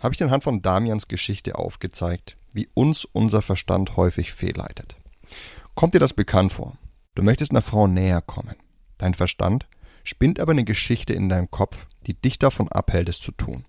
[0.00, 4.96] habe ich anhand von Damians Geschichte aufgezeigt, wie uns unser Verstand häufig fehlleitet.
[5.74, 6.76] Kommt dir das bekannt vor?
[7.14, 8.56] Du möchtest einer Frau näher kommen.
[8.98, 9.66] Dein Verstand
[10.04, 13.64] spinnt aber eine Geschichte in deinem Kopf, die dich davon abhält, es zu tun.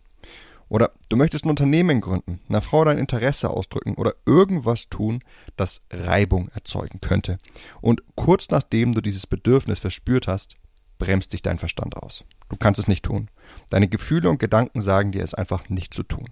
[0.70, 5.24] Oder du möchtest ein Unternehmen gründen, einer Frau dein Interesse ausdrücken oder irgendwas tun,
[5.58, 7.40] das Reibung erzeugen könnte.
[7.82, 10.56] Und kurz nachdem du dieses Bedürfnis verspürt hast,
[11.00, 12.24] bremst dich dein Verstand aus.
[12.50, 13.30] Du kannst es nicht tun.
[13.70, 16.30] Deine Gefühle und Gedanken sagen dir es einfach nicht zu tun.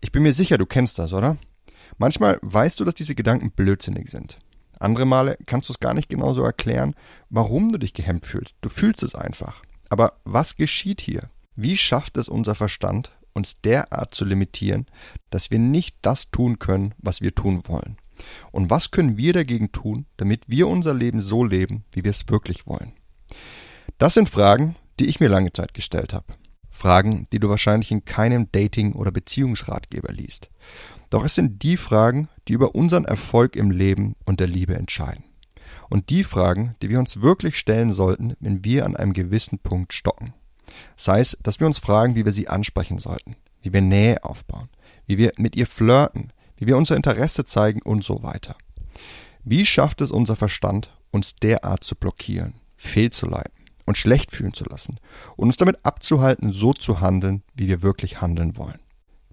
[0.00, 1.36] Ich bin mir sicher, du kennst das, oder?
[1.96, 4.38] Manchmal weißt du, dass diese Gedanken blödsinnig sind.
[4.78, 6.94] Andere Male kannst du es gar nicht genauso erklären,
[7.30, 8.56] warum du dich gehemmt fühlst.
[8.60, 9.62] Du fühlst es einfach.
[9.88, 11.30] Aber was geschieht hier?
[11.56, 14.86] Wie schafft es unser Verstand, uns derart zu limitieren,
[15.30, 17.96] dass wir nicht das tun können, was wir tun wollen?
[18.52, 22.28] Und was können wir dagegen tun, damit wir unser Leben so leben, wie wir es
[22.28, 22.92] wirklich wollen?
[23.96, 26.34] Das sind Fragen, die ich mir lange Zeit gestellt habe.
[26.70, 30.50] Fragen, die du wahrscheinlich in keinem Dating- oder Beziehungsratgeber liest.
[31.10, 35.24] Doch es sind die Fragen, die über unseren Erfolg im Leben und der Liebe entscheiden.
[35.88, 39.92] Und die Fragen, die wir uns wirklich stellen sollten, wenn wir an einem gewissen Punkt
[39.92, 40.34] stocken.
[40.96, 44.68] Sei es, dass wir uns fragen, wie wir sie ansprechen sollten, wie wir Nähe aufbauen,
[45.06, 48.54] wie wir mit ihr flirten, wie wir unser Interesse zeigen und so weiter.
[49.44, 53.57] Wie schafft es unser Verstand, uns derart zu blockieren, fehlzuleiten
[53.88, 54.98] und schlecht fühlen zu lassen
[55.36, 58.78] und uns damit abzuhalten, so zu handeln, wie wir wirklich handeln wollen?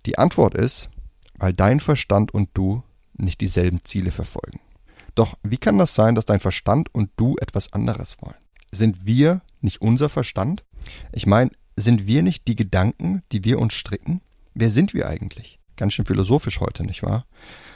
[0.05, 0.89] Die Antwort ist,
[1.37, 2.81] weil dein Verstand und du
[3.17, 4.61] nicht dieselben Ziele verfolgen.
[5.13, 8.35] Doch wie kann das sein, dass dein Verstand und du etwas anderes wollen?
[8.71, 10.63] Sind wir nicht unser Verstand?
[11.11, 14.21] Ich meine, sind wir nicht die Gedanken, die wir uns stricken?
[14.53, 15.59] Wer sind wir eigentlich?
[15.75, 17.25] Ganz schön philosophisch heute, nicht wahr?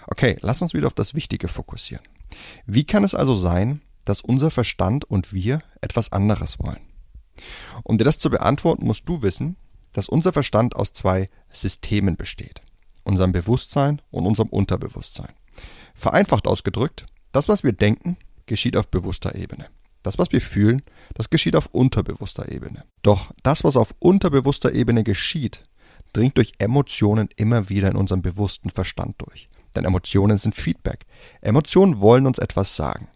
[0.08, 2.06] Okay, lass uns wieder auf das Wichtige fokussieren.
[2.66, 6.82] Wie kann es also sein, dass unser Verstand und wir etwas anderes wollen?
[7.84, 9.56] Um dir das zu beantworten, musst du wissen,
[9.94, 12.62] dass unser Verstand aus zwei Systemen besteht
[13.04, 15.34] unserem Bewusstsein und unserem Unterbewusstsein.
[15.96, 19.68] Vereinfacht ausgedrückt, das, was wir denken, geschieht auf bewusster Ebene.
[20.04, 20.84] Das, was wir fühlen,
[21.16, 22.86] das geschieht auf unterbewusster Ebene.
[23.02, 25.62] Doch das, was auf unterbewusster Ebene geschieht,
[26.14, 29.50] dringt durch Emotionen immer wieder in unserem bewussten Verstand durch.
[29.76, 31.06] Denn Emotionen sind Feedback.
[31.42, 33.08] Emotionen wollen uns etwas sagen.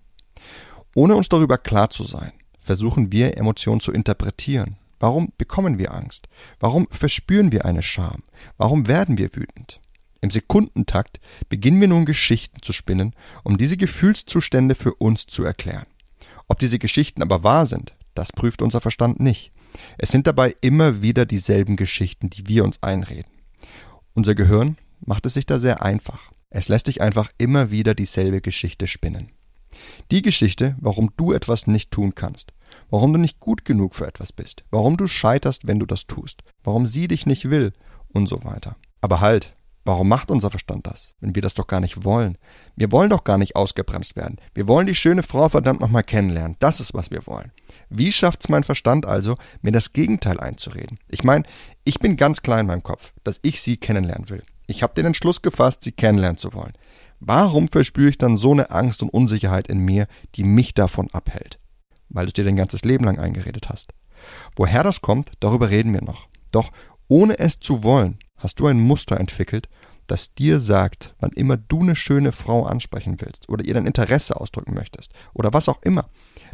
[0.95, 4.77] Ohne uns darüber klar zu sein, versuchen wir Emotionen zu interpretieren.
[4.99, 6.29] Warum bekommen wir Angst?
[6.59, 8.23] Warum verspüren wir eine Scham?
[8.57, 9.81] Warum werden wir wütend?
[10.21, 15.87] Im Sekundentakt beginnen wir nun Geschichten zu spinnen, um diese Gefühlszustände für uns zu erklären.
[16.47, 19.51] Ob diese Geschichten aber wahr sind, das prüft unser Verstand nicht.
[19.97, 23.31] Es sind dabei immer wieder dieselben Geschichten, die wir uns einreden.
[24.13, 26.31] Unser Gehirn macht es sich da sehr einfach.
[26.49, 29.32] Es lässt sich einfach immer wieder dieselbe Geschichte spinnen.
[30.11, 32.53] Die Geschichte, warum du etwas nicht tun kannst,
[32.89, 36.43] warum du nicht gut genug für etwas bist, warum du scheiterst, wenn du das tust,
[36.63, 37.73] warum sie dich nicht will
[38.09, 38.75] und so weiter.
[39.01, 39.53] Aber halt,
[39.85, 42.37] Warum macht unser Verstand das, wenn wir das doch gar nicht wollen?
[42.77, 44.37] Wir wollen doch gar nicht ausgebremst werden.
[44.53, 46.55] Wir wollen die schöne Frau verdammt nochmal kennenlernen.
[46.59, 47.51] Das ist, was wir wollen.
[47.89, 50.99] Wie schafft's mein Verstand also, mir das Gegenteil einzureden?
[51.09, 51.43] Ich meine,
[51.83, 54.43] ich bin ganz klar in meinem Kopf, dass ich sie kennenlernen will.
[54.67, 56.73] Ich habe den Entschluss gefasst, sie kennenlernen zu wollen.
[57.25, 61.57] Warum verspüre ich dann so eine Angst und Unsicherheit in mir, die mich davon abhält?
[62.09, 63.93] Weil du es dir dein ganzes Leben lang eingeredet hast.
[64.57, 66.27] Woher das kommt, darüber reden wir noch.
[66.51, 66.71] Doch
[67.07, 69.69] ohne es zu wollen, hast du ein Muster entwickelt,
[70.07, 74.35] das dir sagt, wann immer du eine schöne Frau ansprechen willst oder ihr dein Interesse
[74.35, 76.09] ausdrücken möchtest oder was auch immer,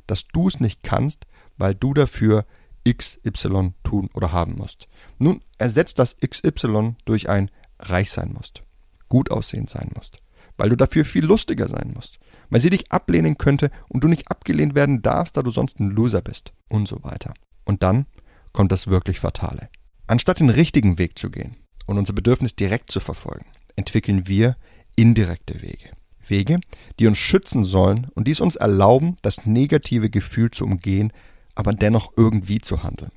[0.06, 1.26] dass du es nicht kannst,
[1.58, 2.46] weil du dafür
[2.88, 4.88] XY tun oder haben musst.
[5.18, 7.50] Nun ersetzt das XY durch ein
[7.80, 8.62] reich sein musst,
[9.08, 10.22] gut aussehend sein musst,
[10.60, 12.20] weil du dafür viel lustiger sein musst,
[12.50, 15.90] weil sie dich ablehnen könnte und du nicht abgelehnt werden darfst, da du sonst ein
[15.90, 17.34] Loser bist und so weiter.
[17.66, 18.06] Und dann
[18.52, 19.70] kommt das wirklich Fatale.
[20.08, 21.56] Anstatt den richtigen Weg zu gehen,
[21.90, 23.46] und unser Bedürfnis direkt zu verfolgen,
[23.76, 24.58] entwickeln wir
[24.96, 25.92] indirekte Wege.
[26.28, 26.60] Wege,
[27.00, 31.12] die uns schützen sollen und die es uns erlauben, das negative Gefühl zu umgehen,
[31.56, 33.12] aber dennoch irgendwie zu handeln.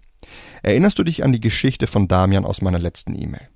[0.62, 3.48] Erinnerst du dich an die Geschichte von Damian aus meiner letzten E-Mail?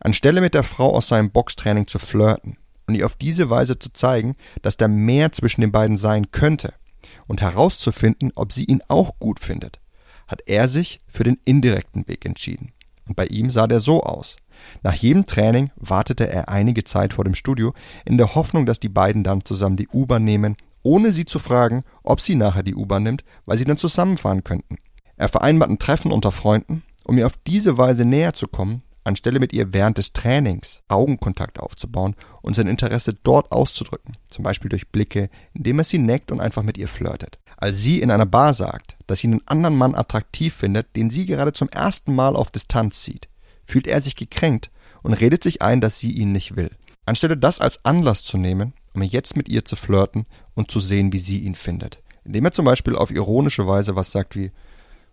[0.00, 2.56] Anstelle mit der Frau aus seinem Boxtraining zu flirten
[2.88, 6.72] und ihr auf diese Weise zu zeigen, dass da mehr zwischen den beiden sein könnte
[7.26, 9.78] und herauszufinden, ob sie ihn auch gut findet,
[10.26, 12.72] hat er sich für den indirekten Weg entschieden.
[13.06, 14.36] Und bei ihm sah der so aus.
[14.82, 17.72] Nach jedem Training wartete er einige Zeit vor dem Studio
[18.04, 21.84] in der Hoffnung, dass die beiden dann zusammen die U-Bahn nehmen, ohne sie zu fragen,
[22.02, 24.76] ob sie nachher die U-Bahn nimmt, weil sie dann zusammenfahren könnten.
[25.16, 29.40] Er vereinbart ein Treffen unter Freunden, um ihr auf diese Weise näher zu kommen, anstelle
[29.40, 34.88] mit ihr während des Trainings Augenkontakt aufzubauen und sein Interesse dort auszudrücken, zum Beispiel durch
[34.88, 37.40] Blicke, indem er sie neckt und einfach mit ihr flirtet.
[37.56, 41.26] Als sie in einer Bar sagt, dass sie einen anderen Mann attraktiv findet, den sie
[41.26, 43.28] gerade zum ersten Mal auf Distanz sieht,
[43.64, 44.70] fühlt er sich gekränkt
[45.02, 46.70] und redet sich ein, dass sie ihn nicht will.
[47.04, 51.12] Anstelle das als Anlass zu nehmen, um jetzt mit ihr zu flirten und zu sehen,
[51.12, 52.02] wie sie ihn findet.
[52.24, 54.52] Indem er zum Beispiel auf ironische Weise was sagt wie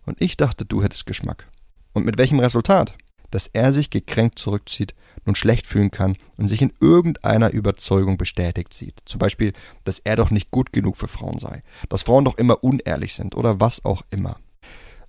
[0.04, 1.48] Und ich dachte, du hättest Geschmack.
[1.94, 2.94] Und mit welchem Resultat?
[3.30, 4.94] Dass er sich gekränkt zurückzieht,
[5.24, 9.00] nun schlecht fühlen kann und sich in irgendeiner Überzeugung bestätigt sieht.
[9.04, 9.52] Zum Beispiel,
[9.84, 13.36] dass er doch nicht gut genug für Frauen sei, dass Frauen doch immer unehrlich sind
[13.36, 14.38] oder was auch immer.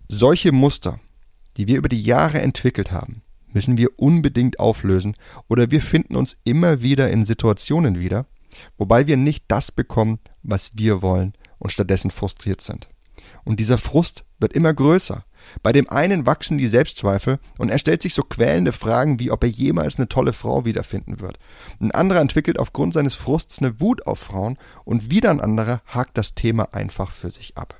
[0.09, 0.99] Solche Muster,
[1.57, 3.21] die wir über die Jahre entwickelt haben,
[3.53, 5.15] müssen wir unbedingt auflösen
[5.47, 8.25] oder wir finden uns immer wieder in Situationen wieder,
[8.77, 12.89] wobei wir nicht das bekommen, was wir wollen und stattdessen frustriert sind.
[13.43, 15.23] Und dieser Frust wird immer größer.
[15.63, 19.43] Bei dem einen wachsen die Selbstzweifel und er stellt sich so quälende Fragen, wie ob
[19.43, 21.39] er jemals eine tolle Frau wiederfinden wird.
[21.79, 26.17] Ein anderer entwickelt aufgrund seines Frusts eine Wut auf Frauen und wieder ein anderer hakt
[26.17, 27.75] das Thema einfach für sich ab.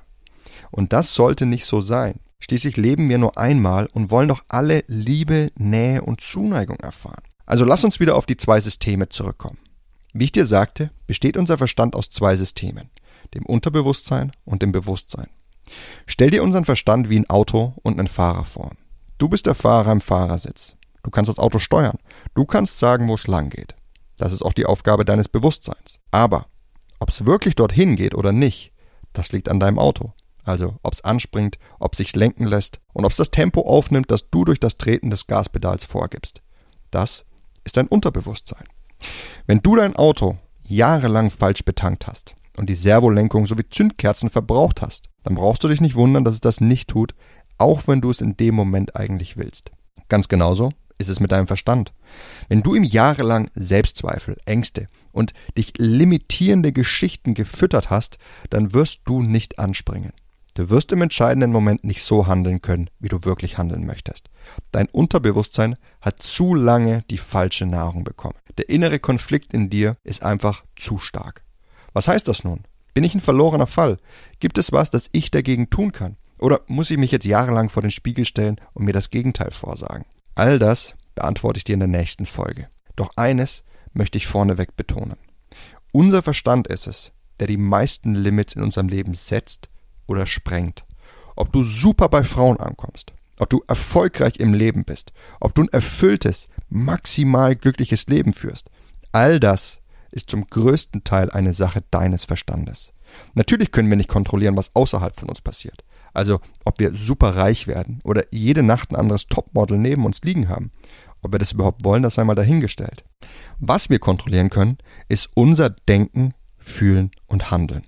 [0.70, 2.20] Und das sollte nicht so sein.
[2.40, 7.22] Schließlich leben wir nur einmal und wollen doch alle Liebe, Nähe und Zuneigung erfahren.
[7.46, 9.58] Also lass uns wieder auf die zwei Systeme zurückkommen.
[10.12, 12.90] Wie ich dir sagte, besteht unser Verstand aus zwei Systemen,
[13.34, 15.28] dem Unterbewusstsein und dem Bewusstsein.
[16.06, 18.72] Stell dir unseren Verstand wie ein Auto und einen Fahrer vor.
[19.18, 20.76] Du bist der Fahrer im Fahrersitz.
[21.02, 21.98] Du kannst das Auto steuern.
[22.34, 23.74] Du kannst sagen, wo es lang geht.
[24.16, 26.00] Das ist auch die Aufgabe deines Bewusstseins.
[26.10, 26.46] Aber
[26.98, 28.72] ob es wirklich dorthin geht oder nicht,
[29.12, 30.12] das liegt an deinem Auto.
[30.44, 34.30] Also ob es anspringt, ob sich's lenken lässt und ob es das Tempo aufnimmt, das
[34.30, 36.42] du durch das Treten des Gaspedals vorgibst.
[36.90, 37.24] Das
[37.64, 38.64] ist dein Unterbewusstsein.
[39.46, 45.08] Wenn du dein Auto jahrelang falsch betankt hast und die Servolenkung sowie Zündkerzen verbraucht hast,
[45.22, 47.14] dann brauchst du dich nicht wundern, dass es das nicht tut,
[47.56, 49.70] auch wenn du es in dem Moment eigentlich willst.
[50.08, 51.92] Ganz genauso ist es mit deinem Verstand.
[52.48, 58.18] Wenn du ihm jahrelang Selbstzweifel, Ängste und dich limitierende Geschichten gefüttert hast,
[58.50, 60.12] dann wirst du nicht anspringen.
[60.54, 64.28] Du wirst im entscheidenden Moment nicht so handeln können, wie du wirklich handeln möchtest.
[64.72, 68.34] Dein Unterbewusstsein hat zu lange die falsche Nahrung bekommen.
[68.56, 71.44] Der innere Konflikt in dir ist einfach zu stark.
[71.92, 72.64] Was heißt das nun?
[72.94, 73.98] Bin ich ein verlorener Fall?
[74.40, 76.16] Gibt es was, das ich dagegen tun kann?
[76.38, 80.04] Oder muss ich mich jetzt jahrelang vor den Spiegel stellen und mir das Gegenteil vorsagen?
[80.34, 82.68] All das beantworte ich dir in der nächsten Folge.
[82.96, 85.16] Doch eines möchte ich vorneweg betonen.
[85.92, 89.68] Unser Verstand ist es, der die meisten Limits in unserem Leben setzt
[90.06, 90.84] oder sprengt.
[91.36, 95.68] Ob du super bei Frauen ankommst, ob du erfolgreich im Leben bist, ob du ein
[95.68, 98.70] erfülltes, maximal glückliches Leben führst,
[99.12, 99.80] all das
[100.10, 102.92] ist zum größten Teil eine Sache deines Verstandes.
[103.34, 105.84] Natürlich können wir nicht kontrollieren, was außerhalb von uns passiert.
[106.14, 110.48] Also, ob wir super reich werden oder jede Nacht ein anderes Topmodel neben uns liegen
[110.48, 110.72] haben.
[111.22, 113.04] Ob wir das überhaupt wollen, das sei mal dahingestellt.
[113.58, 117.84] Was wir kontrollieren können, ist unser Denken, Fühlen und Handeln.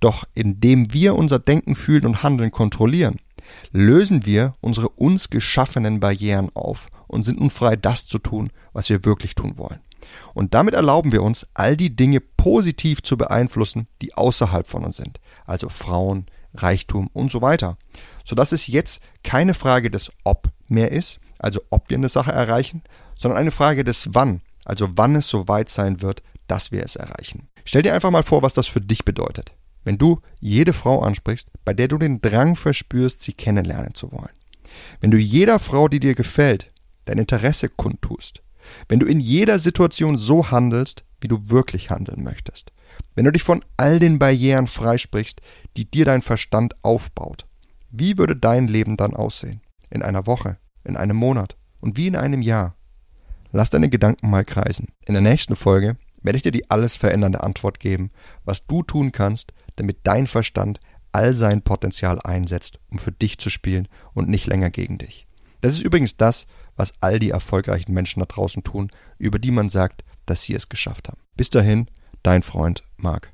[0.00, 3.16] Doch indem wir unser Denken, Fühlen und Handeln kontrollieren,
[3.72, 8.88] lösen wir unsere uns geschaffenen Barrieren auf und sind nun frei, das zu tun, was
[8.88, 9.80] wir wirklich tun wollen.
[10.34, 14.96] Und damit erlauben wir uns, all die Dinge positiv zu beeinflussen, die außerhalb von uns
[14.96, 17.78] sind, also Frauen, Reichtum und so weiter,
[18.24, 22.82] sodass es jetzt keine Frage des Ob mehr ist, also ob wir eine Sache erreichen,
[23.16, 26.96] sondern eine Frage des Wann, also wann es so weit sein wird, dass wir es
[26.96, 27.48] erreichen.
[27.64, 29.52] Stell dir einfach mal vor, was das für dich bedeutet,
[29.84, 34.30] wenn du jede Frau ansprichst, bei der du den Drang verspürst, sie kennenlernen zu wollen.
[35.00, 36.70] Wenn du jeder Frau, die dir gefällt,
[37.04, 38.42] dein Interesse kundtust.
[38.88, 42.72] Wenn du in jeder Situation so handelst, wie du wirklich handeln möchtest.
[43.14, 45.40] Wenn du dich von all den Barrieren freisprichst,
[45.76, 47.46] die dir dein Verstand aufbaut.
[47.90, 49.60] Wie würde dein Leben dann aussehen?
[49.90, 52.76] In einer Woche, in einem Monat und wie in einem Jahr?
[53.52, 54.88] Lass deine Gedanken mal kreisen.
[55.06, 58.10] In der nächsten Folge werde ich dir die alles verändernde Antwort geben,
[58.44, 60.80] was du tun kannst, damit dein Verstand
[61.12, 65.28] all sein Potenzial einsetzt, um für dich zu spielen und nicht länger gegen dich.
[65.64, 69.70] Das ist übrigens das, was all die erfolgreichen Menschen da draußen tun, über die man
[69.70, 71.22] sagt, dass sie es geschafft haben.
[71.38, 71.86] Bis dahin,
[72.22, 73.32] dein Freund Marc.